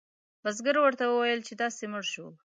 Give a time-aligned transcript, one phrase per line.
[0.43, 2.27] بزګر ورته وویل چې داسې مړ شو.